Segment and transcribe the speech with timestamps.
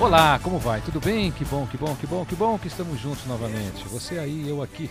[0.00, 0.80] Olá, como vai?
[0.80, 1.32] Tudo bem?
[1.32, 3.82] Que bom, que bom, que bom, que bom que estamos juntos novamente.
[3.88, 4.88] Você aí, eu aqui.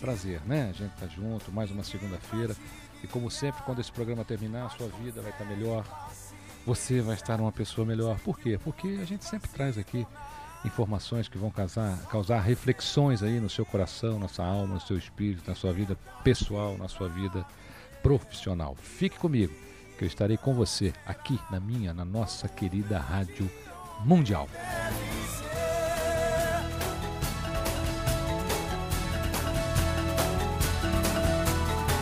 [0.00, 0.68] Prazer, né?
[0.68, 2.56] A gente tá junto, mais uma segunda-feira.
[3.04, 5.84] E como sempre, quando esse programa terminar, a sua vida vai estar melhor.
[6.66, 8.18] Você vai estar uma pessoa melhor.
[8.18, 8.58] Por quê?
[8.62, 10.04] Porque a gente sempre traz aqui
[10.64, 14.98] informações que vão causar, causar reflexões aí no seu coração, na sua alma, no seu
[14.98, 17.46] espírito, na sua vida pessoal, na sua vida
[18.02, 18.74] profissional.
[18.74, 19.54] Fique comigo,
[19.96, 23.48] que eu estarei com você aqui na minha, na nossa querida Rádio
[24.04, 24.48] Mundial.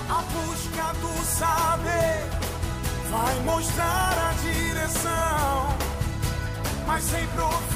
[0.08, 2.24] A busca do saber
[3.10, 5.76] vai mostrar a direção,
[6.86, 7.69] mas sempre ouvindo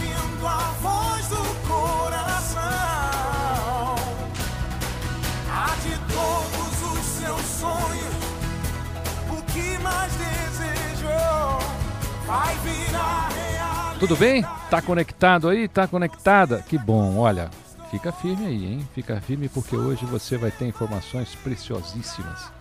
[14.04, 14.42] Tudo bem?
[14.68, 15.66] Tá conectado aí?
[15.66, 16.60] Tá conectada?
[16.60, 17.48] Que bom, olha.
[17.90, 18.88] Fica firme aí, hein?
[18.94, 22.52] Fica firme porque hoje você vai ter informações preciosíssimas.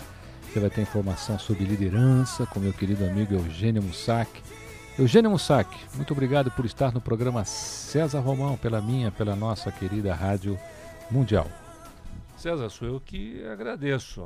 [0.47, 4.31] Você vai ter informação sobre liderança com meu querido amigo Eugênio Mussac.
[4.97, 10.15] Eugênio Mussac, muito obrigado por estar no programa César Romão, pela minha, pela nossa querida
[10.15, 10.57] Rádio
[11.11, 11.49] Mundial.
[12.37, 14.25] César, sou eu que agradeço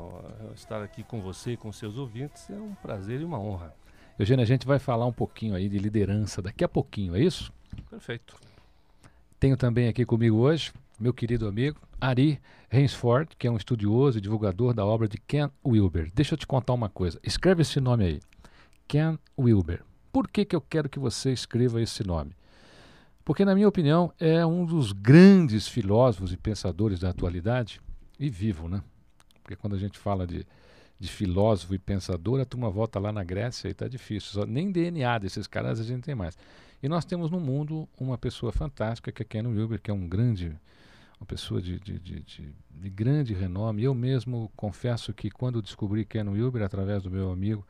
[0.53, 2.47] estar aqui com você e com seus ouvintes.
[2.51, 3.73] É um prazer e uma honra.
[4.17, 7.51] Eugênio, a gente vai falar um pouquinho aí de liderança daqui a pouquinho, é isso?
[7.89, 8.35] Perfeito.
[9.39, 12.41] Tenho também aqui comigo hoje meu querido amigo Ari
[12.72, 16.11] Rainsford, que é um estudioso e divulgador da obra de Ken Wilber.
[16.13, 17.19] Deixa eu te contar uma coisa.
[17.23, 18.19] Escreve esse nome aí.
[18.88, 19.83] Ken Wilber.
[20.11, 22.35] Por que, que eu quero que você escreva esse nome?
[23.23, 27.81] Porque, na minha opinião, é um dos grandes filósofos e pensadores da atualidade
[28.19, 28.81] e vivo, né?
[29.44, 30.45] Porque quando a gente fala de,
[31.00, 34.31] de filósofo e pensador, a turma volta lá na Grécia e está difícil.
[34.31, 36.38] Só, nem DNA desses caras a gente tem mais.
[36.81, 40.07] E nós temos no mundo uma pessoa fantástica, que é Ken Wilber, que é um
[40.07, 40.56] grande,
[41.19, 43.84] uma pessoa de, de, de, de, de grande renome.
[43.84, 47.66] Eu mesmo confesso que quando descobri Ken Wilber, através do meu amigo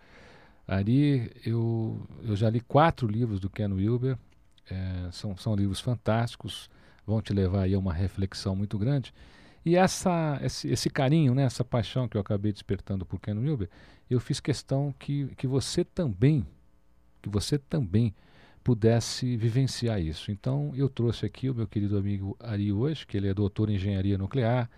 [0.67, 4.17] Ari, eu, eu já li quatro livros do Ken Wilber.
[4.69, 6.69] É, são, são livros fantásticos,
[7.05, 9.13] vão te levar aí a uma reflexão muito grande.
[9.67, 13.69] E essa, esse, esse carinho, né, essa paixão que eu acabei despertando por Ken Wilber,
[14.09, 16.47] eu fiz questão que, que você também,
[17.21, 18.15] que você também
[18.63, 20.31] pudesse vivenciar isso.
[20.31, 23.75] Então eu trouxe aqui o meu querido amigo Ari hoje, que ele é doutor em
[23.75, 24.69] engenharia nuclear,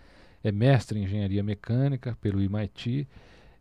[0.42, 3.06] é mestre em engenharia mecânica pelo MIT,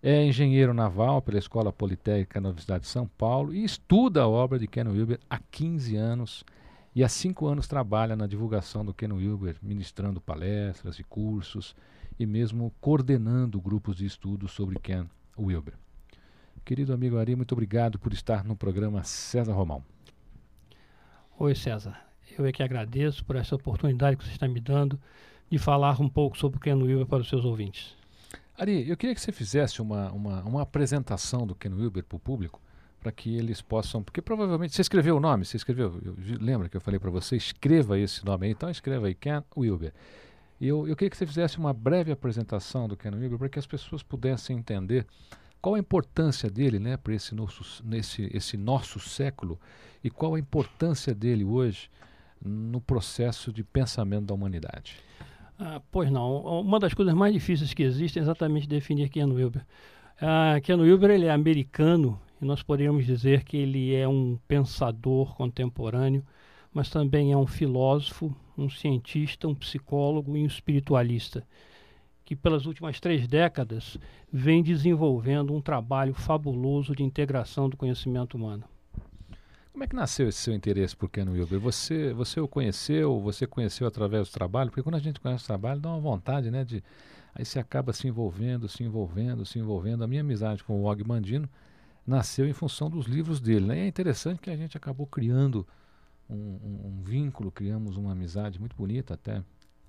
[0.02, 4.58] é engenheiro naval pela Escola Politécnica na Universidade de São Paulo e estuda a obra
[4.58, 6.44] de Ken Wilber há 15 anos
[6.96, 11.76] e há cinco anos trabalha na divulgação do Ken Wilber, ministrando palestras e cursos
[12.20, 15.06] e mesmo coordenando grupos de estudo sobre Ken
[15.38, 15.76] Wilber.
[16.66, 19.84] Querido amigo Ari, muito obrigado por estar no programa César Romão.
[21.38, 22.00] Oi, César.
[22.38, 25.00] Eu é que agradeço por essa oportunidade que você está me dando
[25.50, 27.96] de falar um pouco sobre o Ken Wilber para os seus ouvintes.
[28.58, 32.20] Ari, eu queria que você fizesse uma, uma, uma apresentação do Ken Wilber para o
[32.20, 32.62] público,
[33.00, 34.04] para que eles possam.
[34.04, 34.76] Porque provavelmente.
[34.76, 35.46] Você escreveu o nome?
[35.46, 36.00] Você escreveu?
[36.04, 37.36] Eu, lembra que eu falei para você?
[37.36, 38.52] Escreva esse nome aí.
[38.52, 39.94] Então escreva aí, Ken Wilber.
[40.60, 43.60] E eu, eu queria que você fizesse uma breve apresentação do Ken Wilber para que
[43.60, 45.06] as pessoas pudessem entender
[45.62, 49.60] qual a importância dele né, para esse nosso, nesse, esse nosso século
[50.04, 51.90] e qual a importância dele hoje
[52.42, 54.98] no processo de pensamento da humanidade?
[55.58, 56.62] Ah, pois não.
[56.62, 59.66] Uma das coisas mais difíceis que existem é exatamente definir Ken Wilber.
[60.22, 65.36] Ah, Ken Wilber ele é americano e nós poderíamos dizer que ele é um pensador
[65.36, 66.26] contemporâneo,
[66.74, 71.46] mas também é um filósofo, um cientista, um psicólogo e um espiritualista,
[72.24, 73.98] que pelas últimas três décadas
[74.32, 78.64] vem desenvolvendo um trabalho fabuloso de integração do conhecimento humano.
[79.72, 81.60] Como é que nasceu esse seu interesse por Ken Wilber?
[81.60, 84.70] Você, você o conheceu, você conheceu através do trabalho?
[84.70, 86.66] Porque quando a gente conhece o trabalho, dá uma vontade, né?
[86.66, 86.84] De,
[87.34, 90.04] aí você acaba se envolvendo, se envolvendo, se envolvendo.
[90.04, 91.50] A minha amizade com o Og Mandino
[92.10, 93.68] nasceu em função dos livros dele.
[93.68, 93.78] Né?
[93.78, 95.66] E é interessante que a gente acabou criando
[96.30, 99.44] um, um, um, vínculo, criamos uma amizade muito bonita até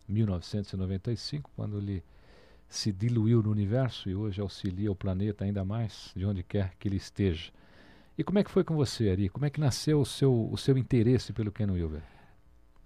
[0.09, 2.03] 1995, quando ele
[2.69, 6.87] se diluiu no universo e hoje auxilia o planeta ainda mais, de onde quer que
[6.87, 7.51] ele esteja.
[8.17, 9.29] E como é que foi com você, Ari?
[9.29, 12.03] Como é que nasceu o seu, o seu interesse pelo Ken Wilber?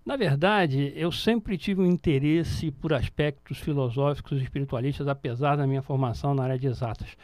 [0.07, 5.83] Na verdade, eu sempre tive um interesse por aspectos filosóficos e espiritualistas, apesar da minha
[5.83, 7.17] formação na área de exatas.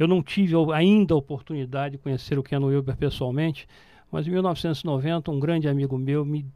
[0.00, 3.68] Eu não tive ainda a oportunidade de conhecer o Ken Wilber pessoalmente,
[4.10, 6.46] mas em 1990 um grande amigo meu me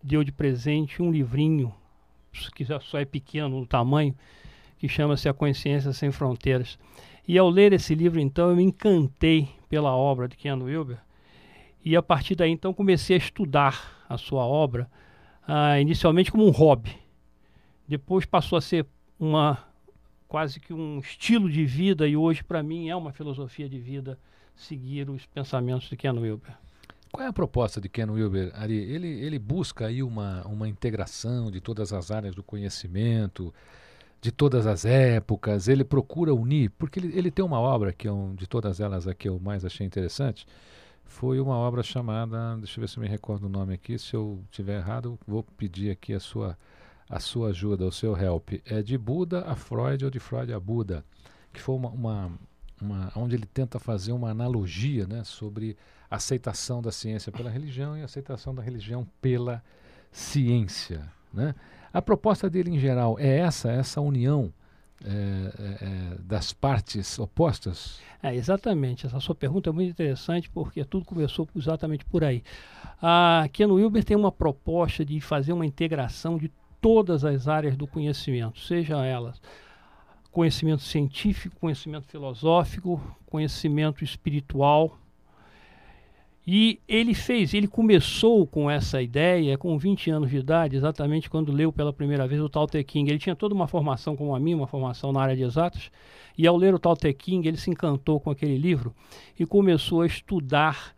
[0.00, 1.74] deu de presente um livrinho,
[2.54, 4.14] que só é pequeno no tamanho,
[4.78, 6.78] que chama-se A Consciência Sem Fronteiras.
[7.26, 10.98] E ao ler esse livro, então, eu me encantei pela obra de Ken Wilber.
[11.84, 14.88] E a partir daí, então, comecei a estudar a sua obra,
[15.48, 16.96] uh, inicialmente como um hobby.
[17.88, 18.86] Depois passou a ser
[19.18, 19.73] uma
[20.34, 24.18] quase que um estilo de vida e hoje para mim é uma filosofia de vida
[24.56, 26.52] seguir os pensamentos de Ken Wilber.
[27.12, 28.74] Qual é a proposta de Ken Wilber, Ari?
[28.74, 33.54] Ele, ele busca aí uma, uma integração de todas as áreas do conhecimento,
[34.20, 38.12] de todas as épocas, ele procura unir, porque ele, ele tem uma obra que é
[38.12, 40.48] um, de todas elas a que eu mais achei interessante,
[41.04, 44.14] foi uma obra chamada, deixa eu ver se eu me recordo o nome aqui, se
[44.14, 46.58] eu tiver errado, vou pedir aqui a sua
[47.08, 50.60] a sua ajuda, o seu help, é de Buda a Freud ou de Freud a
[50.60, 51.04] Buda,
[51.52, 52.32] que foi uma, uma,
[52.80, 55.76] uma onde ele tenta fazer uma analogia né, sobre
[56.10, 59.62] aceitação da ciência pela religião e aceitação da religião pela
[60.10, 61.10] ciência.
[61.32, 61.54] Né?
[61.92, 64.52] A proposta dele em geral é essa, essa união
[65.04, 68.00] é, é, é, das partes opostas?
[68.22, 69.06] É, exatamente.
[69.06, 72.42] Essa sua pergunta é muito interessante porque tudo começou exatamente por aí.
[73.02, 76.50] A Ken Wilber tem uma proposta de fazer uma integração de
[76.84, 79.40] todas as áreas do conhecimento, seja elas
[80.30, 84.98] conhecimento científico, conhecimento filosófico, conhecimento espiritual.
[86.46, 91.50] E ele fez, ele começou com essa ideia com 20 anos de idade, exatamente quando
[91.50, 92.84] leu pela primeira vez o Tao Te.
[92.94, 95.90] Ele tinha toda uma formação como a minha, uma formação na área de exatas,
[96.36, 98.94] e ao ler o Tao Te ele se encantou com aquele livro
[99.40, 100.94] e começou a estudar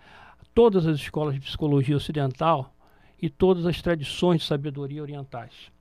[0.53, 2.75] todas as escolas de psicologia ocidental
[3.23, 5.76] e todas as tradições de sabedoria orientais.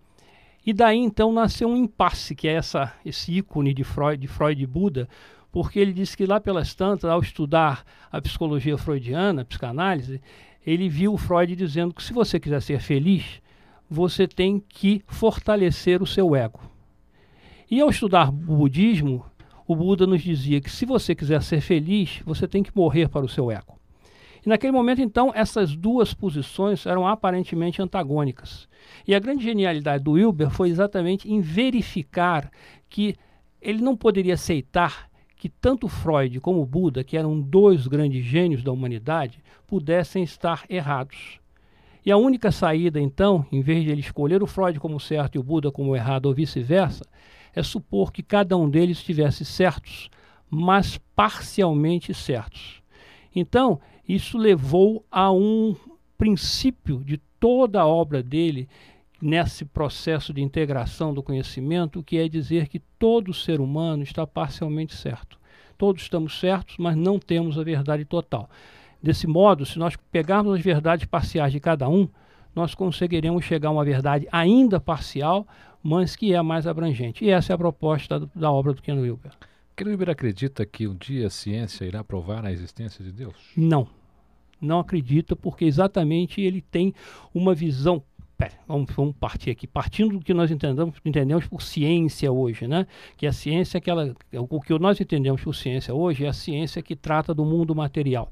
[0.65, 4.61] E daí então nasceu um impasse, que é essa, esse ícone de Freud, de Freud
[4.61, 5.07] e Buda,
[5.51, 10.19] porque ele disse que lá pelas tantas, ao estudar a psicologia freudiana, a psicanálise,
[10.65, 13.41] ele viu o Freud dizendo que se você quiser ser feliz,
[13.89, 16.59] você tem que fortalecer o seu ego.
[17.69, 19.23] E ao estudar o budismo,
[19.67, 23.25] o Buda nos dizia que se você quiser ser feliz, você tem que morrer para
[23.25, 23.74] o seu ego.
[24.45, 28.67] E naquele momento, então, essas duas posições eram aparentemente antagônicas.
[29.07, 32.51] E a grande genialidade do Wilber foi exatamente em verificar
[32.87, 33.15] que
[33.59, 38.71] ele não poderia aceitar que tanto Freud como Buda, que eram dois grandes gênios da
[38.71, 41.39] humanidade, pudessem estar errados.
[42.05, 45.39] E a única saída, então, em vez de ele escolher o Freud como certo e
[45.39, 47.03] o Buda como errado ou vice-versa,
[47.53, 50.09] é supor que cada um deles estivesse certos,
[50.49, 52.83] mas parcialmente certos.
[53.35, 55.75] Então, isso levou a um
[56.17, 58.67] princípio de toda a obra dele
[59.21, 64.95] nesse processo de integração do conhecimento, que é dizer que todo ser humano está parcialmente
[64.95, 65.39] certo.
[65.77, 68.49] Todos estamos certos, mas não temos a verdade total.
[69.01, 72.07] Desse modo, se nós pegarmos as verdades parciais de cada um,
[72.55, 75.45] nós conseguiremos chegar a uma verdade ainda parcial,
[75.83, 77.23] mas que é mais abrangente.
[77.23, 79.33] E essa é a proposta da obra do Ken Wilber.
[79.83, 83.35] Wilber acredita que um dia a ciência irá provar a existência de Deus?
[83.57, 83.87] Não
[84.61, 86.93] não acredita, porque exatamente ele tem
[87.33, 88.03] uma visão.
[88.37, 89.65] Pera, vamos, vamos partir aqui.
[89.65, 92.85] Partindo do que nós entendemos, entendemos por ciência hoje, né?
[93.15, 96.95] Que a ciência, aquela, o que nós entendemos por ciência hoje é a ciência que
[96.95, 98.31] trata do mundo material.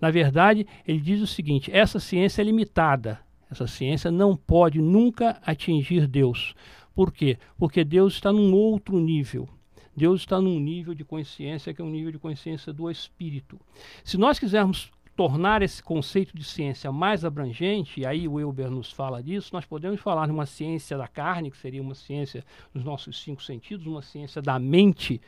[0.00, 3.20] Na verdade, ele diz o seguinte: essa ciência é limitada.
[3.50, 6.54] Essa ciência não pode nunca atingir Deus.
[6.94, 7.36] Por quê?
[7.58, 9.48] Porque Deus está num outro nível.
[9.96, 13.60] Deus está num nível de consciência que é um nível de consciência do espírito.
[14.02, 18.90] Se nós quisermos tornar esse conceito de ciência mais abrangente, e aí o Wilber nos
[18.90, 22.84] fala disso, nós podemos falar de uma ciência da carne, que seria uma ciência dos
[22.84, 25.20] nossos cinco sentidos, uma ciência da mente,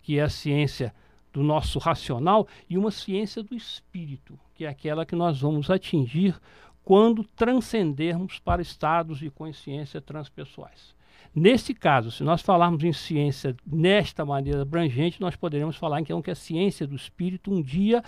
[0.00, 0.94] que é a ciência
[1.32, 6.38] do nosso racional, e uma ciência do espírito, que é aquela que nós vamos atingir
[6.84, 10.94] quando transcendermos para estados de consciência transpessoais.
[11.34, 16.30] Nesse caso, se nós falarmos em ciência nesta maneira abrangente, nós poderemos falar então que
[16.30, 18.02] a ciência do espírito um dia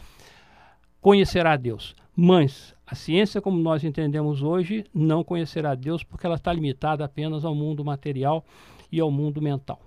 [1.01, 1.97] conhecerá Deus.
[2.15, 7.45] Mas a ciência, como nós entendemos hoje, não conhecerá Deus porque ela está limitada apenas
[7.45, 8.45] ao mundo material
[8.93, 9.81] e ao mundo mental.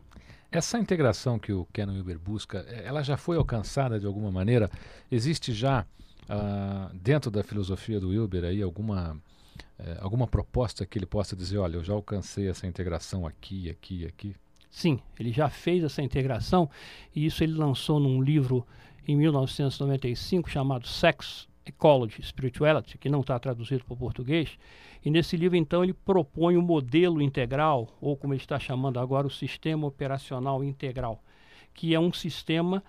[0.52, 4.70] Essa integração que o Ken Wilber busca, eh, ela já foi alcançada de alguma maneira?
[5.12, 5.86] Existe já
[6.30, 9.18] uh, dentro da filosofia do Wilber aí alguma
[9.80, 14.06] uh, alguma proposta que ele possa dizer, olha, eu já alcancei essa integração aqui, aqui,
[14.06, 14.36] aqui?
[14.70, 16.70] Sim, ele já fez essa integração
[17.16, 18.66] e isso ele lançou num livro
[19.08, 24.58] em 1995 chamado Sex Ecology Spirituality, que não está traduzido para o português.
[25.04, 29.00] E nesse livro, então, ele propõe o um modelo integral, ou como ele está chamando
[29.00, 31.22] agora, o sistema operacional integral,
[31.74, 32.84] que é um sistema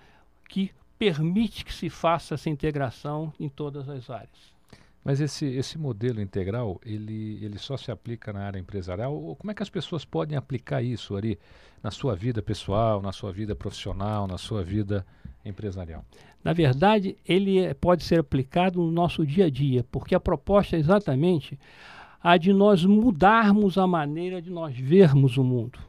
[0.47, 4.58] que permite que se faça essa integração em todas as áreas.
[5.03, 9.35] Mas esse, esse modelo integral, ele, ele só se aplica na área empresarial?
[9.39, 11.39] Como é que as pessoas podem aplicar isso ali
[11.81, 15.05] na sua vida pessoal, na sua vida profissional, na sua vida
[15.45, 16.03] empresarial?
[16.43, 20.75] Na verdade, ele é, pode ser aplicado no nosso dia a dia, porque a proposta
[20.75, 21.57] é exatamente
[22.21, 25.79] a de nós mudarmos a maneira de nós vermos o mundo.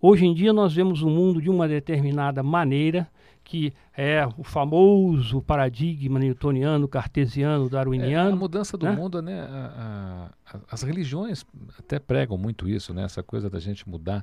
[0.00, 3.08] Hoje em dia nós vemos o mundo de uma determinada maneira,
[3.48, 8.28] que é o famoso paradigma newtoniano, cartesiano, darwiniano.
[8.28, 8.92] É, a mudança do né?
[8.92, 9.40] mundo, né?
[9.40, 11.46] A, a, as religiões
[11.78, 13.04] até pregam muito isso, né?
[13.04, 14.22] Essa coisa da gente mudar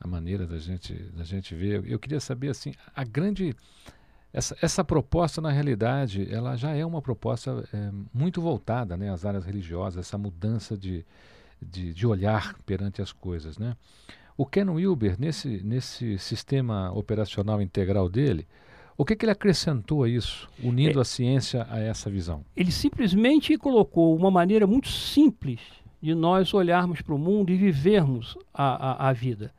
[0.00, 1.84] a maneira da gente, da gente ver.
[1.86, 3.54] Eu queria saber assim, a grande
[4.32, 9.26] essa, essa proposta na realidade, ela já é uma proposta é, muito voltada, né, às
[9.26, 11.04] áreas religiosas, essa mudança de,
[11.60, 13.76] de, de olhar perante as coisas, né?
[14.36, 18.46] O Ken Wilber, nesse, nesse sistema operacional integral dele,
[18.96, 22.44] o que, que ele acrescentou a isso, unindo é, a ciência a essa visão?
[22.56, 25.60] Ele simplesmente colocou uma maneira muito simples
[26.00, 29.52] de nós olharmos para o mundo e vivermos a, a, a vida.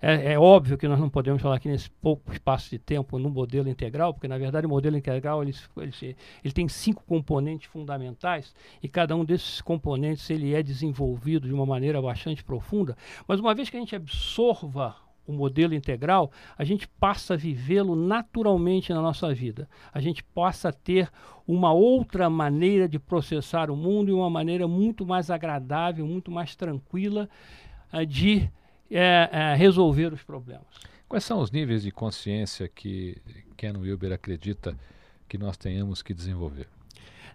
[0.00, 3.28] É, é, óbvio que nós não podemos falar aqui nesse pouco espaço de tempo no
[3.28, 8.54] modelo integral, porque na verdade o modelo integral ele, ele, ele, tem cinco componentes fundamentais
[8.80, 12.96] e cada um desses componentes ele é desenvolvido de uma maneira bastante profunda.
[13.26, 14.94] Mas uma vez que a gente absorva
[15.26, 19.68] o modelo integral, a gente passa a vivê-lo naturalmente na nossa vida.
[19.92, 21.10] A gente passa a ter
[21.46, 26.54] uma outra maneira de processar o mundo e uma maneira muito mais agradável, muito mais
[26.54, 27.28] tranquila
[27.92, 28.48] uh, de
[28.90, 30.66] é, é, resolver os problemas.
[31.08, 33.16] Quais são os níveis de consciência que
[33.56, 34.76] Ken Wilber acredita
[35.28, 36.68] que nós tenhamos que desenvolver?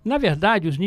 [0.03, 0.77] Na verdade, os,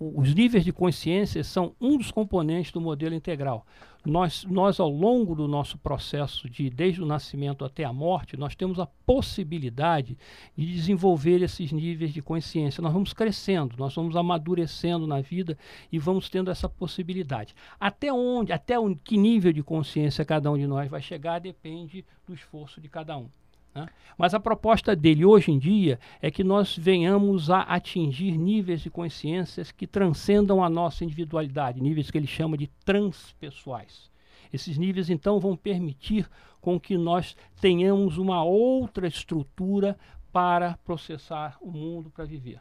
[0.00, 3.66] os, níveis de consciência são um dos componentes do modelo integral.
[4.06, 8.54] Nós, nós, ao longo do nosso processo, de desde o nascimento até a morte, nós
[8.54, 10.16] temos a possibilidade
[10.56, 12.80] de desenvolver esses níveis de consciência.
[12.80, 15.58] Nós vamos crescendo, nós vamos amadurecendo na vida
[15.92, 17.54] e vamos tendo essa possibilidade.
[17.78, 22.32] Até onde, até que nível de consciência cada um de nós vai chegar depende do
[22.32, 23.28] esforço de cada um.
[23.74, 23.86] Né?
[24.16, 28.90] Mas a proposta dele hoje em dia é que nós venhamos a atingir níveis de
[28.90, 34.10] consciências que transcendam a nossa individualidade, níveis que ele chama de transpessoais.
[34.52, 36.28] Esses níveis, então, vão permitir
[36.60, 39.96] com que nós tenhamos uma outra estrutura
[40.32, 42.60] para processar o mundo, para viver.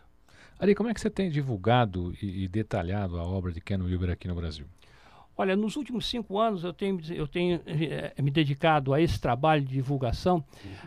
[0.60, 4.10] Ari, como é que você tem divulgado e, e detalhado a obra de Ken Wilber
[4.10, 4.66] aqui no Brasil?
[5.38, 9.62] Olha, nos últimos cinco anos eu tenho, eu tenho eh, me dedicado a esse trabalho
[9.62, 10.44] de divulgação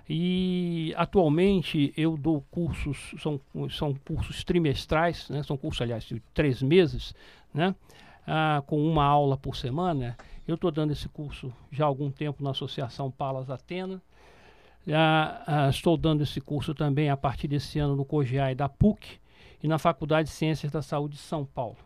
[0.09, 3.41] e atualmente eu dou cursos, são,
[3.71, 7.15] são cursos trimestrais, né, são cursos, aliás, de três meses,
[7.55, 7.77] né,
[8.27, 10.17] ah, com uma aula por semana.
[10.49, 14.03] Eu estou dando esse curso já há algum tempo na Associação Palas Atena.
[14.89, 19.21] Ah, ah, estou dando esse curso também a partir desse ano no COGEAI da PUC
[19.63, 21.77] e na Faculdade de Ciências da Saúde de São Paulo.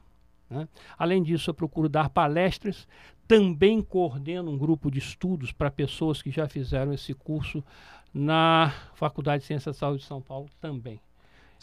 [0.49, 0.69] Né?
[0.99, 2.87] Além disso, eu procuro dar palestras,
[3.27, 7.65] também coordeno um grupo de estudos para pessoas que já fizeram esse curso
[8.13, 11.01] na Faculdade de Ciências da Saúde de São Paulo também.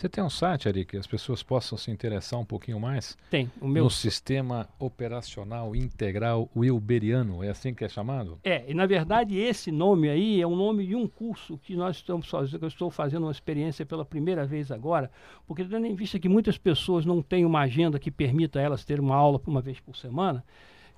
[0.02, 3.16] Você tem um site, Ari, que as pessoas possam se interessar um pouquinho mais?
[3.30, 3.52] Tem.
[3.62, 3.84] O meu...
[3.84, 8.40] No Sistema Operacional Integral Wilberiano, é assim que é chamado?
[8.44, 11.98] É, e na verdade esse nome aí é o nome de um curso que nós
[11.98, 15.12] estamos fazendo, eu estou fazendo uma experiência pela primeira vez agora,
[15.46, 19.00] porque tendo em vista que muitas pessoas não têm uma agenda que permita elas ter
[19.00, 20.44] uma aula uma vez por semana,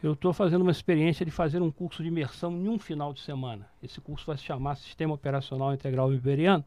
[0.01, 3.19] eu estou fazendo uma experiência de fazer um curso de imersão em um final de
[3.19, 3.67] semana.
[3.81, 6.63] Esse curso vai se chamar Sistema Operacional Integral Iberiano.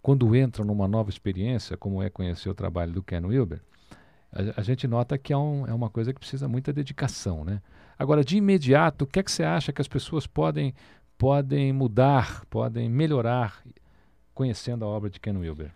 [0.00, 3.60] quando entram numa nova experiência, como é conhecer o trabalho do Ken Wilber,
[4.32, 7.44] a, a gente nota que é, um, é uma coisa que precisa muita dedicação.
[7.44, 7.60] Né?
[7.98, 10.74] Agora, de imediato, o que é que você acha que as pessoas podem
[11.16, 13.62] podem mudar, podem melhorar
[14.34, 15.70] conhecendo a obra de Ken Wilber?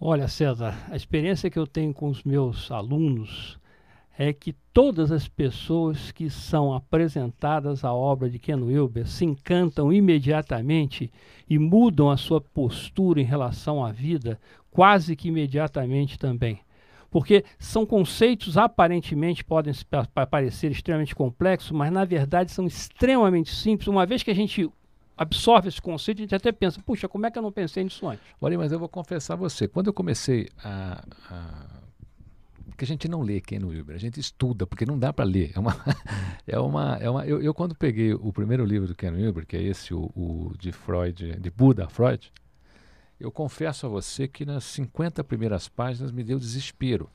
[0.00, 3.58] Olha, César, a experiência que eu tenho com os meus alunos
[4.18, 9.92] é que todas as pessoas que são apresentadas à obra de Ken Wilber se encantam
[9.92, 11.12] imediatamente
[11.48, 14.38] e mudam a sua postura em relação à vida
[14.70, 16.60] quase que imediatamente também
[17.14, 19.72] porque são conceitos aparentemente podem
[20.28, 23.86] parecer extremamente complexos, mas na verdade são extremamente simples.
[23.86, 24.68] Uma vez que a gente
[25.16, 28.06] absorve esse conceito, a gente até pensa, puxa, como é que eu não pensei nisso
[28.08, 28.24] antes?
[28.40, 31.66] Olha, mas eu vou confessar a você, quando eu comecei a, a...
[32.66, 35.52] porque a gente não lê no Uber, a gente estuda, porque não dá para ler.
[35.54, 35.76] É uma,
[36.46, 39.56] é uma, é uma eu, eu, quando peguei o primeiro livro do Ken Wilber, que
[39.56, 42.32] é esse, o, o de Freud, de Buda Freud,
[43.18, 47.08] eu confesso a você que nas 50 primeiras páginas me deu desespero.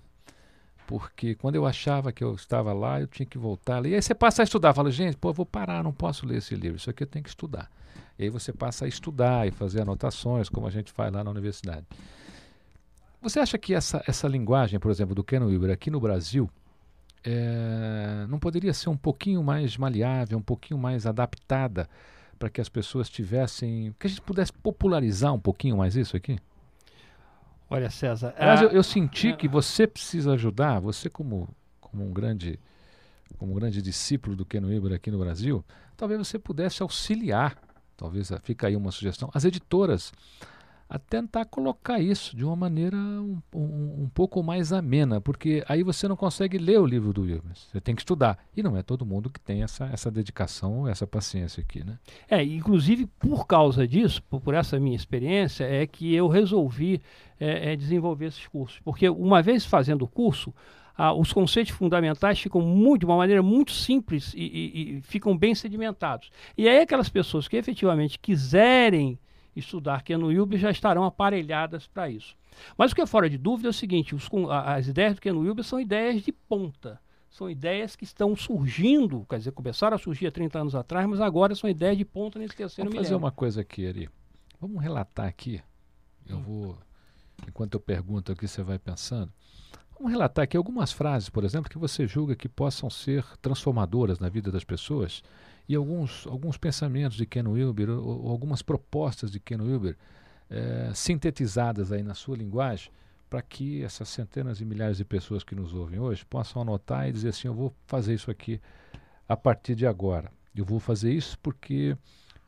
[0.88, 3.86] Porque quando eu achava que eu estava lá, eu tinha que voltar.
[3.86, 6.38] E aí você passa a estudar, fala, gente, pô, eu vou parar, não posso ler
[6.38, 7.70] esse livro, isso aqui eu tenho que estudar.
[8.20, 11.32] E aí você passa a estudar e fazer anotações, como a gente faz lá na
[11.32, 11.88] universidade.
[13.22, 16.50] Você acha que essa, essa linguagem, por exemplo, do Ken Wilber aqui no Brasil,
[17.24, 21.90] é, não poderia ser um pouquinho mais maleável, um pouquinho mais adaptada
[22.38, 23.96] para que as pessoas tivessem.
[23.98, 26.38] que a gente pudesse popularizar um pouquinho mais isso aqui?
[27.70, 28.34] Olha, César.
[28.38, 31.48] Mas eu, eu, senti que você precisa ajudar, você como,
[31.80, 32.60] como um grande
[33.38, 35.64] como um grande discípulo do Ken Wilber aqui no Brasil,
[35.96, 37.56] talvez você pudesse auxiliar,
[38.00, 40.14] talvez fica aí uma sugestão, as editoras
[40.90, 45.84] a tentar colocar isso de uma maneira um, um, um, pouco mais amena, porque aí
[45.84, 48.40] você não consegue ler o livro do Williams, você tem que estudar.
[48.58, 52.00] E não é todo mundo que tem essa, essa dedicação, essa paciência aqui, né?
[52.28, 57.00] É, inclusive por causa disso, por, por essa minha experiência, é que eu resolvi
[57.40, 58.80] é, é, desenvolver esses cursos.
[58.80, 60.52] Porque uma vez fazendo o curso,
[61.02, 65.36] ah, os conceitos fundamentais ficam muito, de uma maneira muito simples e, e, e ficam
[65.36, 66.30] bem sedimentados.
[66.58, 69.18] E aí aquelas pessoas que efetivamente quiserem
[69.56, 72.36] estudar que é no já estarão aparelhadas para isso.
[72.78, 74.28] Mas o que é fora de dúvida é o seguinte: os,
[74.66, 77.00] as ideias do Ken Wilber são ideias de ponta.
[77.30, 81.22] São ideias que estão surgindo, quer dizer, começaram a surgir há 30 anos atrás, mas
[81.22, 84.10] agora são ideias de ponta nesse terceiro Vamos fazer uma coisa aqui, Ari.
[84.60, 85.62] Vamos relatar aqui.
[86.28, 86.42] Eu hum.
[86.42, 86.78] vou,
[87.48, 89.32] enquanto eu pergunto aqui, você vai pensando.
[90.00, 94.30] Vamos relatar aqui algumas frases, por exemplo, que você julga que possam ser transformadoras na
[94.30, 95.22] vida das pessoas
[95.68, 99.98] e alguns, alguns pensamentos de Ken Wilber, ou, ou algumas propostas de Ken Wilber,
[100.50, 102.90] é, sintetizadas aí na sua linguagem,
[103.30, 107.12] para que essas centenas de milhares de pessoas que nos ouvem hoje possam anotar e
[107.12, 108.62] dizer assim: eu vou fazer isso aqui
[109.28, 110.32] a partir de agora.
[110.56, 111.98] Eu vou fazer isso porque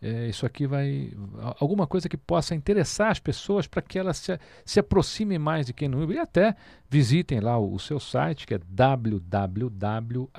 [0.01, 1.11] é, isso aqui vai.
[1.59, 5.73] alguma coisa que possa interessar as pessoas para que elas se, se aproximem mais de
[5.73, 6.55] Ken Wilber e até
[6.89, 10.31] visitem lá o, o seu site, que é www.ari.com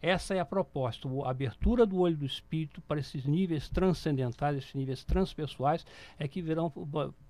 [0.02, 4.74] Essa é a proposta, a abertura do olho do espírito para esses níveis transcendentais, esses
[4.74, 5.86] níveis transpessoais,
[6.18, 6.72] é que virão,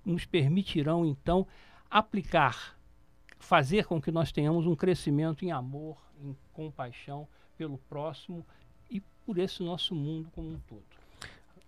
[0.03, 1.45] nos permitirão, então,
[1.89, 2.75] aplicar,
[3.37, 8.45] fazer com que nós tenhamos um crescimento em amor, em compaixão pelo próximo
[8.89, 10.83] e por esse nosso mundo como um todo.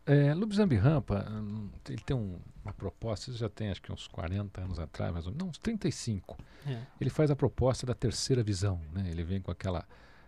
[0.07, 4.07] É, Lubzambi Rampa, hum, ele tem um, uma proposta, isso já tem acho que uns
[4.07, 6.37] 40 anos atrás, mais ou menos, não, uns 35.
[6.67, 6.79] É.
[7.01, 9.09] Ele faz a proposta da terceira visão, né?
[9.09, 9.83] Ele vem com aquela,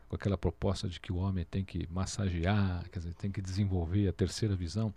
[0.07, 4.07] com aquela proposta de que o homem tem que massagear, quer dizer, tem que desenvolver
[4.07, 4.93] a terceira visão.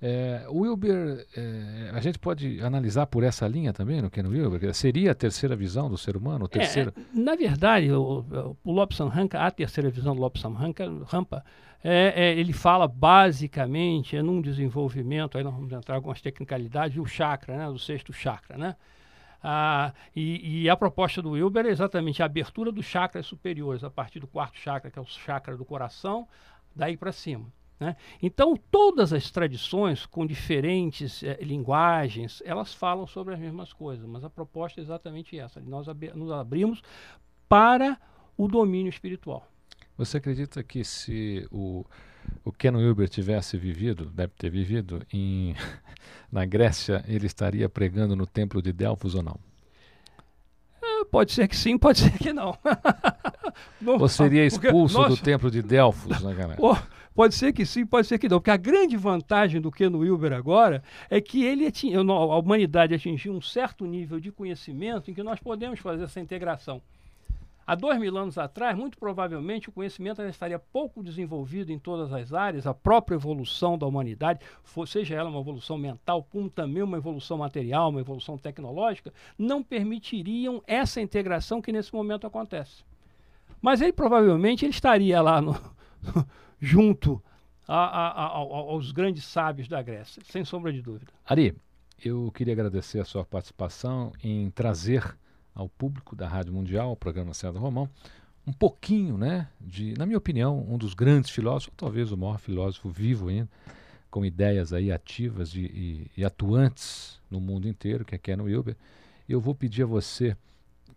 [0.00, 4.72] É, Wilber, é, a gente pode analisar por essa linha também, no Ken Wilber?
[4.72, 6.46] Seria a terceira visão do ser humano?
[6.46, 6.94] Terceira...
[6.96, 11.44] É, na verdade, o, o Lobsam Ranka, a terceira visão do Lobsam Rampa,
[11.82, 16.96] é, é, ele fala basicamente é num desenvolvimento, aí nós vamos entrar em algumas tecnicalidades,
[16.96, 18.76] do chakra, né, do sexto chakra, né?
[19.42, 23.90] Ah, e, e, a proposta do Wilber é exatamente a abertura dos chakras superiores, a
[23.90, 26.26] partir do quarto chakra, que é o chakra do coração,
[26.74, 27.46] daí para cima.
[27.78, 27.96] Né?
[28.20, 34.24] Então, todas as tradições, com diferentes eh, linguagens, elas falam sobre as mesmas coisas, mas
[34.24, 36.82] a proposta é exatamente essa: nós ab nos abrimos
[37.48, 37.96] para
[38.36, 39.46] o domínio espiritual.
[39.98, 41.84] Você acredita que se o,
[42.44, 45.56] o Ken Wilber tivesse vivido, deve ter vivido, em,
[46.30, 49.40] na Grécia, ele estaria pregando no templo de Delfos ou não?
[50.80, 52.56] É, pode ser que sim, pode ser que não.
[53.84, 56.60] Ou seria expulso Porque, do templo de Delfos, né, galera?
[57.12, 58.38] Pode ser que sim, pode ser que não.
[58.38, 60.80] Porque a grande vantagem do Ken Wilber agora
[61.10, 65.80] é que ele a humanidade atingiu um certo nível de conhecimento em que nós podemos
[65.80, 66.80] fazer essa integração.
[67.68, 72.32] Há dois mil anos atrás, muito provavelmente, o conhecimento estaria pouco desenvolvido em todas as
[72.32, 74.40] áreas, a própria evolução da humanidade,
[74.86, 80.62] seja ela uma evolução mental, como também uma evolução material, uma evolução tecnológica, não permitiriam
[80.66, 82.86] essa integração que nesse momento acontece.
[83.60, 85.54] Mas ele provavelmente ele estaria lá no,
[86.58, 87.22] junto
[87.66, 91.12] a, a, a, aos grandes sábios da Grécia, sem sombra de dúvida.
[91.22, 91.54] Ari,
[92.02, 95.18] eu queria agradecer a sua participação em trazer
[95.58, 97.90] ao público da Rádio Mundial, o programa César Romão,
[98.46, 102.88] um pouquinho, né, de, na minha opinião, um dos grandes filósofos, talvez o maior filósofo
[102.88, 103.48] vivo ainda,
[104.08, 108.76] com ideias aí ativas e, e atuantes no mundo inteiro, que é Ken Wilber.
[109.28, 110.36] Eu vou pedir a você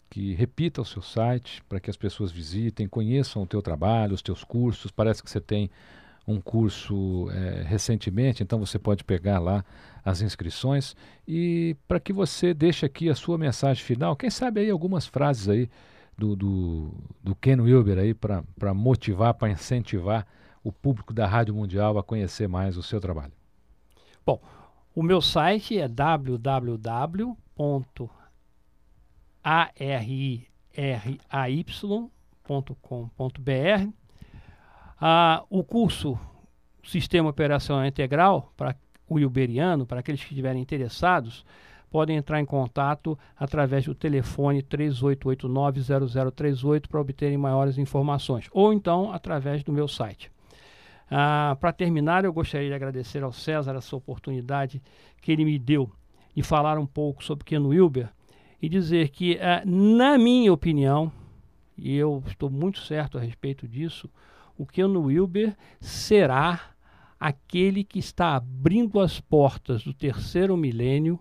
[0.10, 4.22] que repita o seu site para que as pessoas visitem, conheçam o teu trabalho, os
[4.22, 4.92] teus cursos.
[4.92, 5.72] Parece que você tem
[6.28, 9.66] um curso é, recentemente, então você pode pegar lá
[10.04, 10.96] as inscrições
[11.28, 15.50] e para que você deixe aqui a sua mensagem final, quem sabe aí algumas frases
[15.50, 15.70] aí
[16.18, 20.26] do, do, do Ken Wilber aí para motivar, para incentivar
[20.64, 23.34] o público da Rádio Mundial a conhecer mais o seu trabalho.
[24.26, 24.40] Bom,
[24.94, 27.36] o meu site é www
[29.44, 29.82] ariray.com.br.
[35.04, 36.16] Ah, o curso
[36.84, 38.76] Sistema Operacional Integral, para
[39.10, 41.44] o Iberiano, para aqueles que estiverem interessados,
[41.90, 49.64] podem entrar em contato através do telefone 3889-0038 para obterem maiores informações, ou então através
[49.64, 50.32] do meu site.
[51.10, 54.80] Ah, para terminar, eu gostaria de agradecer ao César essa oportunidade
[55.20, 55.92] que ele me deu
[56.36, 58.08] de falar um pouco sobre Ken Wilber,
[58.62, 61.12] e dizer que, uh, na minha opinião,
[61.76, 64.08] e eu estou muito certo a respeito disso,
[64.62, 66.62] o Ken Wilber será
[67.20, 71.20] aquele que está abrindo as portas do terceiro milênio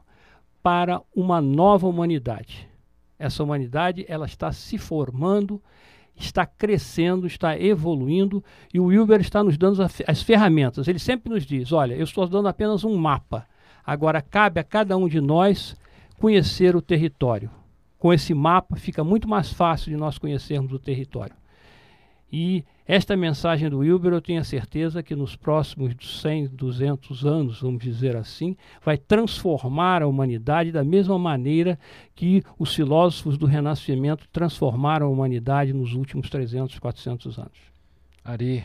[0.62, 2.68] para uma nova humanidade.
[3.18, 5.58] Essa humanidade ela está se formando,
[6.14, 10.86] está crescendo, está evoluindo e o Wilber está nos dando as ferramentas.
[10.86, 13.46] Ele sempre nos diz: olha, eu estou dando apenas um mapa.
[13.82, 15.74] Agora cabe a cada um de nós
[16.18, 17.50] conhecer o território.
[17.98, 21.39] Com esse mapa fica muito mais fácil de nós conhecermos o território.
[22.32, 27.60] E esta mensagem do Wilber, eu tenho a certeza que nos próximos 100, 200 anos,
[27.60, 31.78] vamos dizer assim, vai transformar a humanidade da mesma maneira
[32.14, 37.58] que os filósofos do Renascimento transformaram a humanidade nos últimos 300, 400 anos.
[38.24, 38.64] Ari